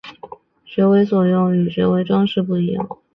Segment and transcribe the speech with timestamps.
[0.65, 2.89] 学为所用与学为‘装饰’不一样